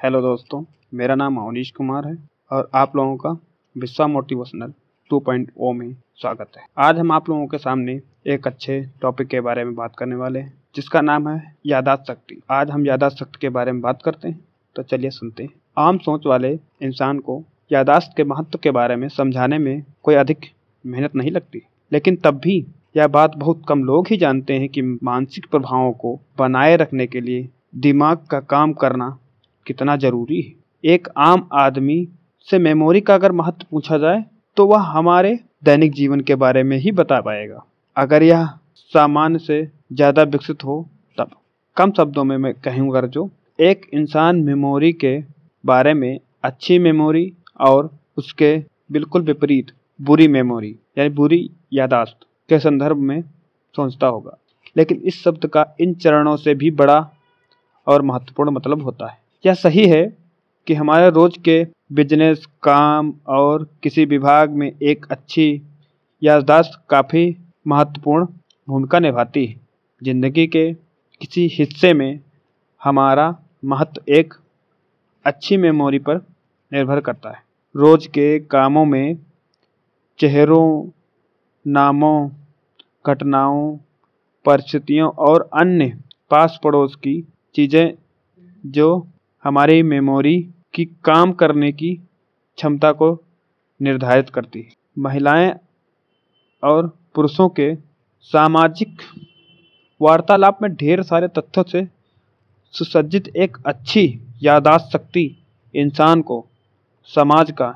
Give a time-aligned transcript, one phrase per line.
[0.00, 0.62] Hello दोस्तों,
[0.94, 2.16] मेरा नाम अवनीश कुमार है
[2.50, 3.30] और आप लोगों का
[3.76, 4.72] विश्वा मोटिवेशनल
[5.10, 9.64] 2.0 में स्वागत है। आज हम आप लोगों के सामने एक अच्छे टॉपिक के बारे
[9.64, 13.48] में बात करने वाले हैं, जिसका नाम है यादाश्त शक्ति। आज हम यादाश्त शक्ति के
[13.48, 14.40] बारे में बात करते हैं
[14.76, 17.42] तो चलिए सुनते हैं। आम सोच वाले इंसान को
[17.72, 20.50] यादाश्त के महत्व के बारे में समझाने में कोई अधिक
[20.84, 21.62] मेहनत नहीं लगती,
[21.92, 22.64] लेकिन तब भी
[22.96, 27.20] यह बात बहुत कम लोग ही जानते हैं कि मानसिक प्रभावों को बनाए रखने के
[27.20, 27.48] लिए
[27.78, 29.16] दिमाग का काम करना
[29.66, 30.52] कितना ज़रूरी है।
[30.84, 32.06] एक आम आदमी
[32.48, 34.24] से मेमोरी का अगर महत्व पूछा जाए
[34.56, 37.64] तो वह हमारे दैनिक जीवन के बारे में ही बता पाएगा।
[37.96, 38.46] अगर यह
[38.92, 39.62] सामान्य से
[39.92, 41.30] ज़्यादा विकसित हो, तब।
[41.76, 45.18] कम शब्दों में मैं कहूँगा जो एक इंसान मेमोरी के
[45.64, 48.56] बारे में अच्छी मेमोरी और उसके
[48.92, 49.70] बिल्कुल विपरीत
[50.00, 53.22] बुरी मेमोरी यानी बुरी यादाश्त के संदर्भ में
[53.74, 54.36] सोचता होगा।
[54.76, 56.98] लेकिन इस शब्द का इन चरणों से भी बड़ा
[57.86, 60.02] और महत्वपूर्ण मतलब होता है। यह सही है
[60.66, 65.62] कि हमारे रोज के बिज़नेस काम और किसी विभाग में एक अच्छी
[66.22, 68.26] याददाश्त काफ़ी महत्वपूर्ण
[68.68, 69.56] भूमिका निभाती है?
[70.02, 70.72] ज़िंदगी के
[71.20, 72.20] किसी हिस्से में
[72.84, 74.34] हमारा महत्व एक
[75.24, 76.16] अच्छी मेमोरी पर
[76.72, 77.42] निर्भर करता है।
[77.74, 79.18] रोज के कामों में
[80.18, 80.90] चेहरों,
[81.66, 82.30] नामों,
[83.04, 83.76] घटनाओं,
[84.44, 85.98] परिस्थितियों और अन्य
[86.30, 87.20] पास पड़ोस की
[87.54, 87.92] चीज़ें
[88.64, 89.06] जो
[89.44, 90.36] हमारी मेमोरी
[90.74, 91.94] की काम करने की
[92.58, 93.08] क्षमता को
[93.80, 95.52] निर्धारित करती है। महिलाएँ
[96.62, 97.74] और पुरुषों के
[98.20, 99.00] सामाजिक
[100.00, 101.86] वार्तालाप में ढेर सारे तथ्यों से
[102.74, 104.04] सुसज्जित एक अच्छी
[104.42, 105.24] यादाश्त शक्ति
[105.74, 106.46] इंसान को
[107.10, 107.74] समाज का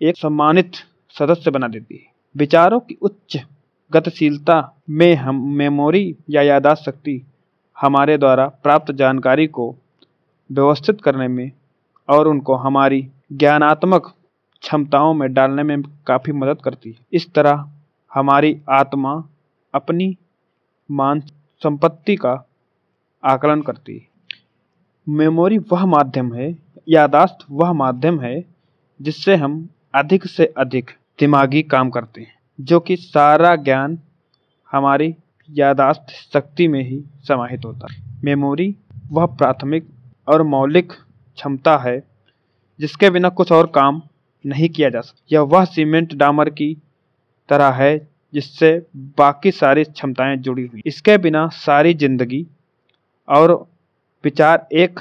[0.00, 0.72] एक सम्मानित
[1.18, 3.36] सदस्य बना देती है। विचारों की उच्च
[3.92, 4.58] गतिशीलता
[4.90, 7.22] में हम मेमोरी या यादाश्त शक्ति
[7.76, 9.74] हमारे द्वारा प्राप्त जानकारी को
[10.54, 11.52] व्यवस्थित करने में
[12.08, 14.14] और उनको हमारी ज्ञानात्मक
[14.62, 17.70] क्षमताओं में डालने में काफ़ी मदद करती है। इस तरह
[18.14, 19.24] हमारी आत्मा
[19.74, 20.16] अपनी
[20.90, 21.20] मान
[21.62, 22.48] संपत्ति का
[23.24, 24.06] आकलन करती है।
[25.08, 28.44] मेमोरी वह माध्यम है यादाश्त वह माध्यम है,
[29.02, 33.98] जिससे हम अधिक से अधिक दिमागी काम करते हैं, जो कि सारा ज्ञान
[34.72, 35.14] हमारी
[35.50, 38.76] यादाश्त शक्ति में ही समाहित होता है। मेमोरी
[39.10, 39.93] वह प्राथमिक
[40.28, 42.02] और मौलिक क्षमता है,
[42.80, 44.02] जिसके बिना कुछ और काम
[44.44, 46.76] नहीं किया जा सकता यह वह सीमेंट डामर की
[47.48, 48.86] तरह है, जिससे
[49.18, 52.46] बाकी सारी क्षमताएँ जुड़ी हुई। इसके बिना सारी ज़िंदगी
[53.28, 53.52] और
[54.24, 55.00] विचार एक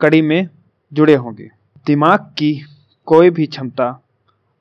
[0.00, 0.48] कड़ी में
[0.92, 1.48] जुड़े होंगे।
[1.86, 2.52] दिमाग की
[3.06, 3.88] कोई भी क्षमता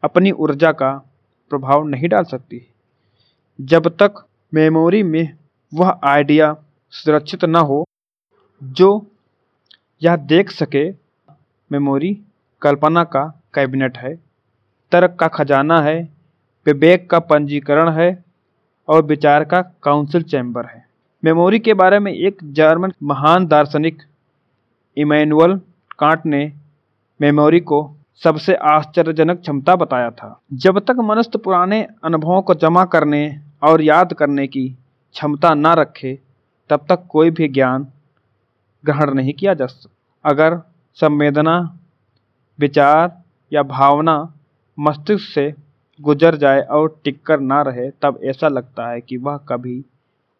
[0.04, 0.92] अपनी ऊर्जा का
[1.52, 2.62] प्रभाव नहीं डाल सकती।
[3.59, 4.24] जब तक
[4.54, 5.38] मेमोरी में
[5.74, 6.56] वह आइडिया
[6.94, 7.84] सुरक्षित न हो,
[8.62, 8.90] जो
[10.03, 10.90] यह देख सके
[11.72, 12.22] मेमोरी
[12.62, 14.16] कल्पना का कैबिनेट है,
[14.91, 16.09] तर्क का खजाना है,
[16.66, 18.25] विवेक का पंजीकरण है
[18.88, 20.86] और विचार का काउंसिल चैम्बर है।
[21.25, 24.03] मेमोरी के बारे में एक जर्मन महान दार्शनिक
[24.97, 25.62] इमैनुअल
[26.00, 26.53] कांट ने
[27.22, 33.40] मेमोरी को सबसे आश्चर्यजनक क्षमता बताया था। जब तक मनुष्य पुराने अनुभवों को जमा करने
[33.63, 34.69] और याद करने की
[35.13, 36.19] क्षमता न रखे,
[36.69, 37.88] तब तक कोई भी ज्ञान
[38.88, 40.58] ग्रहण नहीं किया जा सकता अगर
[40.96, 41.56] संवेदना,
[42.59, 43.22] विचार
[43.53, 44.16] या भावना
[44.80, 45.53] मस्तिष्क से
[46.02, 49.84] गुजर जाए और टिककर ना रहे, तब ऐसा लगता है कि वह कभी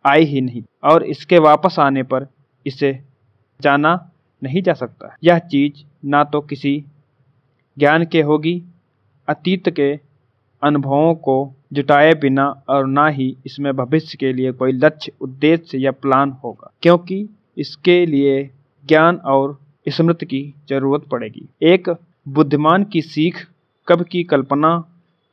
[0.06, 2.28] आई ही नहीं और इसके वापस आने पर
[2.66, 2.92] इसे
[3.62, 3.94] जाना
[4.44, 6.86] नहीं जा सकता। यह चीज़ ना तो किसी
[7.78, 8.64] ज्ञान के होगी,
[9.28, 10.00] अतीत के
[10.64, 15.92] अनुभवों को जुटाए बिना और ना ही इसमें भविष्य के लिए कोई लक्ष्य, उद्देश्य या
[15.92, 18.44] प्लान होगा। क्योंकि इसके लिए
[18.86, 21.90] ज्ञान और स्मृति की ज़रूरत पड़ेगी। एक,
[22.28, 23.46] बुद्धिमान की सीख
[23.88, 24.72] कब की कल्पना,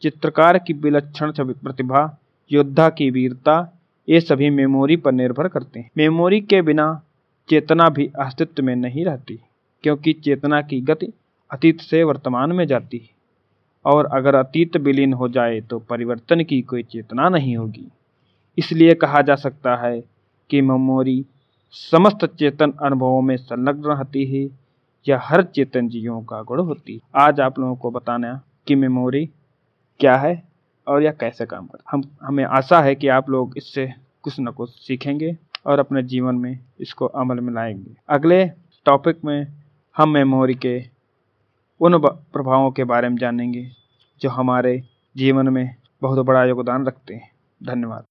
[0.03, 2.19] चित्रकार की विलक्षण प्रतिभा,
[2.51, 7.03] योद्धा की वीरता, ये सभी मेमोरी पर निर्भर करते हैं। मेमोरी के बिना
[7.49, 9.39] चेतना भी अस्तित्व में नहीं रहती,
[9.85, 11.13] क्योंकि चेतना की गति
[11.51, 13.09] अतीत से वर्तमान में जाती है।
[13.85, 17.87] और अगर अतीत विलीन हो जाए तो परिवर्तन की कोई चेतना नहीं होगी।
[18.59, 20.01] इसलिए कहा जा सकता है
[20.51, 21.25] कि मेमोरी
[21.75, 24.51] समस्त चेतन अनुभवों में संलग्न रहती है।
[25.09, 29.31] या हर चेतन जीवों का गुण होती है। आज आप लोगों को बताना कि मेमोरी
[30.01, 30.43] क्या है
[30.89, 34.47] और यह कैसे काम कर हम, हमें आशा है कि आप लोग इससे कुछ न
[34.47, 38.47] कुछ सीखेंगे और अपने जीवन में इसको अमल में लाएँगे। अगले
[38.85, 39.47] टॉपिक में
[39.97, 40.85] हम मेमोरी के
[41.81, 43.71] उन प्रभावों के बारे में जानेंगे
[44.21, 44.83] जो हमारे
[45.17, 47.31] जीवन में बहुत बड़ा योगदान रखते हैं।
[47.63, 48.03] धन्यवाद।